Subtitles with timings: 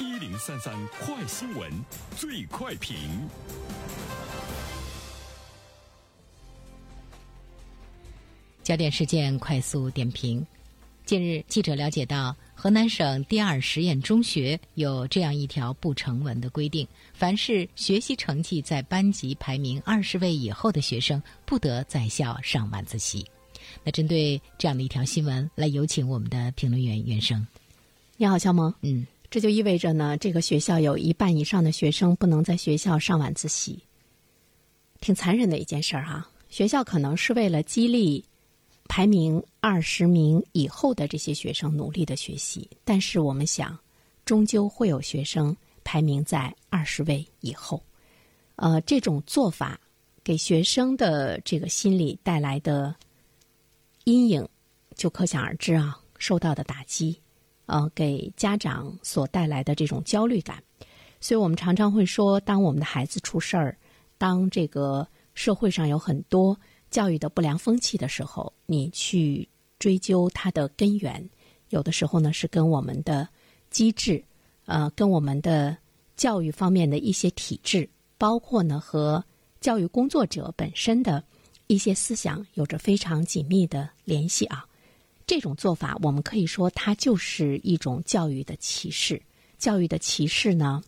[0.00, 1.70] 一零三三快新闻，
[2.16, 2.96] 最快评。
[8.62, 10.44] 焦点事件快速点评。
[11.04, 23.22] 近日，记者了解到，河南省第二实验中学有这样一条不成文的规定：凡是学习成绩在班级排名二十位以后的学生，不得在校上晚自习。
[23.84, 27.46] 那针对这样的一条新闻，来有请我们的评论员袁生。
[28.16, 28.72] 你好，肖萌。
[28.80, 33.82] 嗯，这就意味着呢，这个学校有一半以上的学生不能在学校上晚自习，
[35.00, 36.28] 挺残忍的一件事儿哈。
[36.48, 38.24] 学校可能是为了激励。
[38.92, 43.78] 排名二十名以后的这些学生努力的学习，但是我们想，
[44.24, 47.80] 终究会有学生排名在二十位以后。
[48.56, 49.78] 呃，这种做法
[50.24, 52.92] 给学生的这个心理带来的
[54.02, 54.48] 阴影，
[54.96, 57.16] 就可想而知啊，受到的打击，
[57.70, 60.62] 呃，给家长所带来的这种焦虑感。
[61.20, 63.78] 所以我们常常会说，当我们的孩子出事儿，
[64.18, 66.58] 当这个社会上有很多。
[66.90, 71.30] 教育的不良风气的时候，你去追究它的根源，
[71.68, 73.28] 有的时候呢是跟我们的
[73.70, 74.24] 机制，
[74.66, 75.76] 呃，跟我们的
[76.16, 79.24] 教育方面的一些体制，包括呢和
[79.60, 81.22] 教育工作者本身的
[81.68, 84.66] 一些思想有着非常紧密的联系啊。
[85.30, 89.22] 这种做法，我们可以说它就是一种教育的歧视。
[89.58, 90.82] 教育的歧视呢，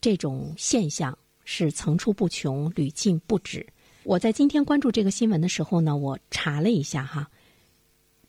[0.00, 3.66] 这种现象是层出不穷、屡禁不止。
[4.04, 7.30] 我在今天关注这个新闻的时候呢，我查了一下哈，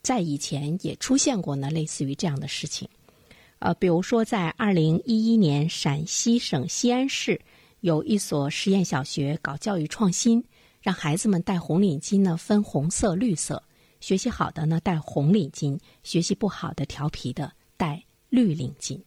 [0.02, 2.86] 在以前也出现过呢类似于这样的事情，
[3.60, 7.40] 呃，比如说在二零一一年，陕西省西安市
[7.80, 10.44] 有一所实验小学搞教育创新，
[10.82, 13.62] 让孩子们戴红领巾呢分红色、绿色，
[14.04, 19.00] 学习好的呢戴红领巾，学习不好的、调皮的戴绿领巾。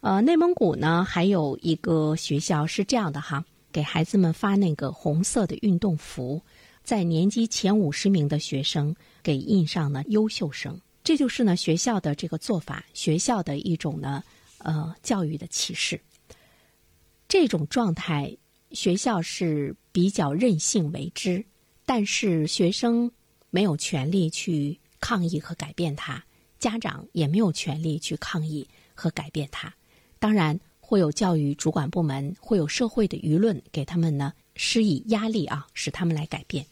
[0.00, 3.44] 呃，内蒙古呢还有一个学校是这样的哈。
[3.70, 6.40] 给孩子们发那个红色的运动服，
[6.82, 14.24] 在年级前五十名的学生给印上了优秀生，这就是呢学校的这个做法，学校的一种呢
[14.56, 16.00] 呃教育的歧视。
[17.28, 18.34] 这种状态，
[18.72, 21.44] 学校是比较任性为之，
[21.84, 23.12] 但是学生
[23.50, 26.24] 没有权利去抗议和改变它，
[26.58, 29.72] 家长也没有权利去抗议和改变它。
[30.18, 30.58] 当然。
[30.82, 36.66] 会有教育主管部门，会有社会的舆论给他们呢施以压力啊，使他们来改变。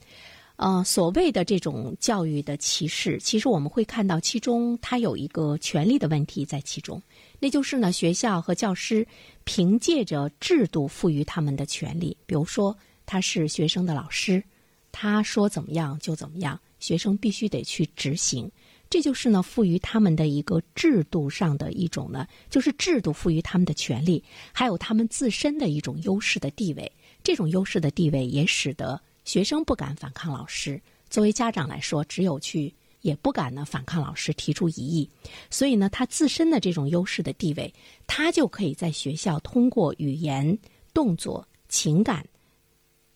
[0.56, 7.00] 呃，所谓的这种教育的歧视，其实我们会看到其中它有一个权利的问题在其中，
[7.38, 9.06] 那就是呢，学校和教师
[9.44, 14.42] 凭借着制度赋予他们的权利，比如说他是学生的老师，
[14.90, 18.50] 他说怎么样就怎么样，学生必须得去执行。
[18.90, 26.90] 这就是呢，赋予他们的一个制度上的一种呢，就是制度赋予他们的权利，还有他们自身的一种优势的地位。
[27.22, 30.80] 这种优势的地位也使得学生不敢反抗老师。
[31.10, 32.72] 作为家长来说，只有去
[33.02, 35.06] 也不敢呢反抗老师，提出异议。
[35.50, 37.74] 所以呢，他自身的这种优势的地位，
[38.06, 40.58] 他就可以在学校通过语言、
[40.94, 42.26] 动作、情感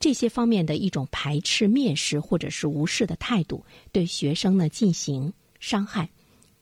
[0.03, 5.33] 这些方面的一种排斥、蔑视或者是无视的态度，对学生呢进行。
[5.61, 6.11] 伤害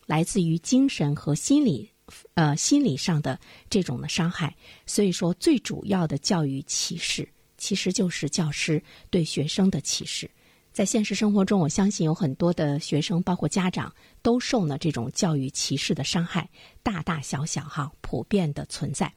[0.05, 1.89] 来自于精神和心理，
[2.35, 4.55] 呃，心理上的这种的伤害。
[4.85, 10.29] 所以说，最主要的教育歧视，其实就是教师对学生的歧视。
[10.71, 13.91] 在现实生活中，我相信有很多的学生，包括家长，
[14.21, 16.47] 都受了这种教育歧视的伤害，
[16.83, 19.11] 大大小小哈，普遍的存在。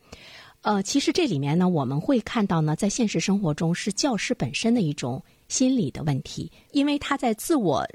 [0.65, 7.87] 呃，其实这里面呢，我们会看到呢，在现实生活中是教师本身的一种心理的问题，因为他在自我。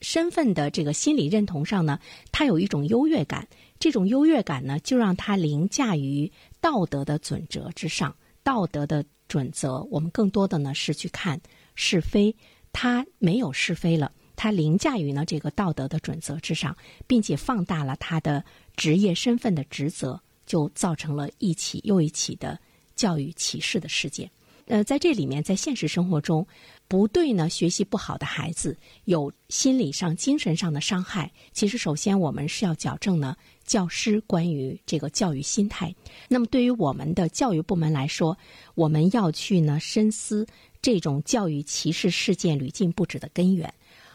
[0.00, 1.98] 身份的这个心理认同上呢，
[2.30, 3.48] 他有一种优越感，
[3.78, 6.30] 这种优越感呢，就让他凌驾于
[6.60, 8.14] 道德的准则之上。
[8.42, 11.40] 道德的准则，我们更多的呢是去看
[11.74, 12.34] 是非，
[12.70, 18.44] 他没有是非了，他凌驾于呢这个道德的准则之上，并且放大了他的
[18.76, 22.58] 职业身份的职责，就造成了一起又一起的
[22.94, 24.30] 教育歧视的事件。
[24.66, 26.46] 呃，在这里面，在现实生活中，
[26.88, 28.74] 不对呢，学习不好的孩子
[29.04, 31.30] 有心理上、精神上的伤害。
[31.52, 33.36] 其实，首先我们是要矫正呢，
[33.66, 35.94] 教师关于这个教育心态。
[36.28, 38.34] 那么，对于我们的教育部门来说，
[38.74, 40.46] 我们要去呢深思
[40.80, 43.70] 这种教育歧视事件屡禁不止的根源。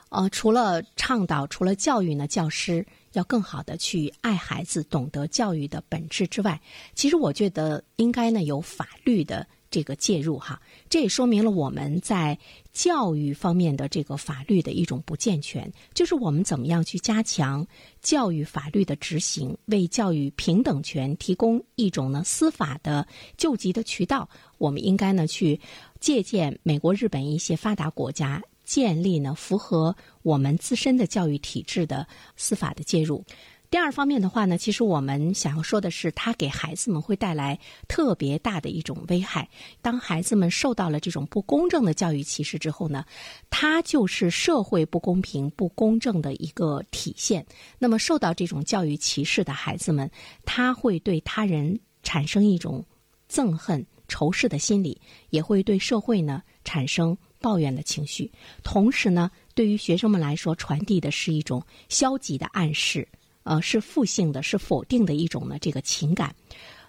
[0.09, 2.83] 呃，除了倡导，除了教育呢，教师
[3.13, 6.59] 要更好的去爱孩子，懂得教育的本质之外，
[6.95, 9.47] 其实我觉得应该呢有法律的。
[9.71, 10.59] 这个介入哈，
[10.89, 12.35] 这也说明了我们在
[12.73, 17.63] 教育方面的这个法律的一种不健全，就是我们怎么样去加强
[18.01, 23.07] 教育法律的执行，为教育平等权提供一种呢司法的
[23.37, 24.27] 救济的渠道。
[24.57, 25.61] 我们应该呢去
[25.99, 32.07] 借鉴美国、日本一些发达国家，建立呢符合我们自身的教育体制的
[32.37, 33.25] 司法的介入。
[33.71, 39.49] 第二方面的话呢，其实我们想要说的是，它给孩子们会带来特别大的一种危害。
[39.81, 43.03] 当孩子们受到了这种不公正的教育歧视之后呢，
[43.49, 47.43] 它就是社会不公平、不公正的一个体现。
[47.79, 50.09] 那么，受到这种教育歧视的孩子们，
[50.45, 52.85] 他会对他人产生一种
[53.31, 54.99] 憎恨、仇视的心理，
[55.31, 58.31] 也会对社会呢产生抱怨的情绪。
[58.63, 63.07] 同时呢，对于学生们来说，传递的是一种消极的暗示。
[63.43, 65.57] 呃，是负性的，是否定的一种呢？
[65.59, 66.35] 这个情感，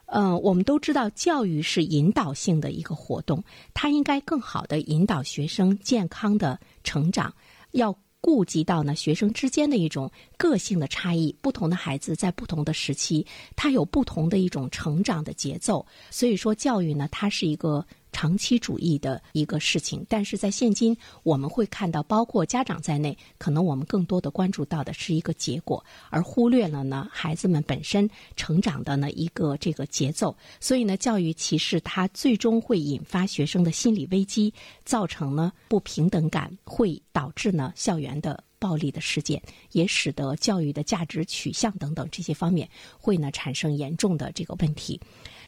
[0.04, 3.42] 呃，我们都知道，教育是引导性的一个活动，
[3.72, 7.32] 它应该更好的引导学生健康的成长，
[7.70, 13.24] 要顾及到呢学生之间的一种个性的差异，不同的孩子在不同的时期，
[13.56, 17.86] 他有不同的一种成长的节奏，所以说教育呢，它是一个。
[18.12, 30.36] 长期主义的一个事情，但是在现今，我们会看到，包括家长在内，可能我们更多的关注到的是一个结果，而忽略了呢孩子们本身成长的呢一个这个节奏。
[30.60, 34.52] 所以呢，教育歧视它最终会引发学生的心理危机，
[34.84, 38.42] 造成呢不平等感，会导致呢校园的。
[38.60, 39.42] 暴力的事件
[39.72, 42.68] 也使得教育的价值取向等等这些方面
[42.98, 45.00] 会呢产生严重的这个问题。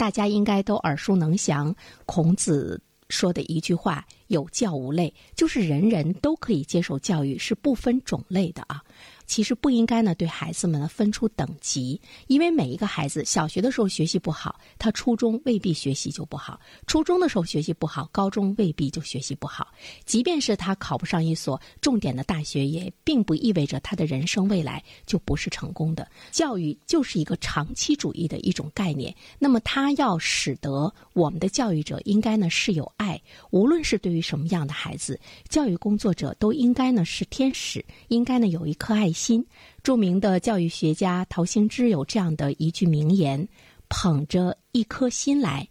[0.03, 1.73] 大家应该都耳熟能详，
[2.07, 8.83] 孔子说的一句话：“有教无类”，就是人人都可以接受教育，是不分种类的啊。
[9.25, 19.69] 其实不应该呢，对孩子们呢分出等级，因为每一个孩子小学的时候学习不好，他初中未必学习就不好；初中的时候学习不好，高中未必就学习不好。
[20.05, 26.07] 即便是他考不上一所重点的大学，也并不意味着他的人生未来就不是成功的。
[26.31, 33.19] 教育就是一个长期主义的一种概念，那么他要使得我们的教育者应该呢是有爱，
[33.51, 39.13] 无论是对于什么样的孩子，教育工作者都应该呢是天使，应该呢有一颗爱。
[39.13, 39.47] 心，
[39.83, 43.47] 著名的教育学家陶行知有这样的一句名言
[43.91, 45.69] ：“捧着一颗心来，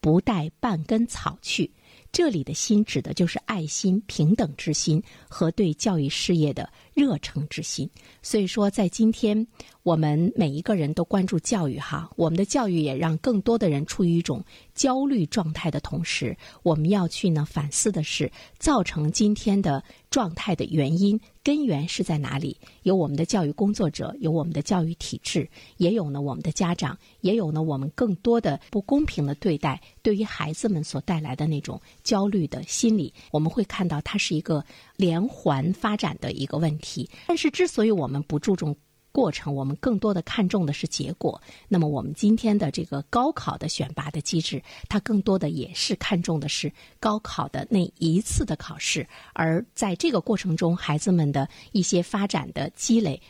[0.00, 1.72] 不带半根草去。”
[2.10, 7.88] 这里的心指的就是爱心、平等之心和对教育事业的热诚之心。
[8.22, 9.46] 所以说，在今天
[9.82, 14.42] 我们每一个人都关注教育哈，我们的教育也让更多的人处于一种
[14.78, 18.30] 焦虑状态的同时，我们要去呢反思的是，
[18.60, 22.56] 造成今天的状态的原因根源是在哪里？
[22.84, 31.82] 有我们的教育工作者，有我们的教育体制，也有呢我们的家长，也有呢我们更多的不公平的对待，对于孩子们所带来的那种。
[32.04, 34.64] 焦虑的心理，我们会看到它是一个
[34.96, 37.10] 连环发展的一个问题。
[37.26, 38.74] 但是，之所以我们不注重
[39.18, 41.42] 过程，我们更多的看重的是结果。
[41.66, 49.04] 那么，我们今天的这个高考的选拔的机制，它更多的也是看重的是高考的那一次的考试。
[49.32, 53.20] 而在这个过程中，孩子们的一些发展的积累。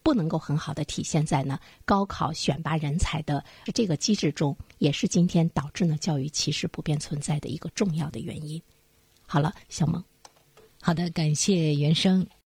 [0.00, 8.62] 不能够很好的体现在呢高考选拔人才的这个机制中，也是今天导致呢教育歧视普遍存在的一个重要的原因。
[9.26, 10.02] 好了，小萌，
[10.80, 12.26] 好的，感谢袁生。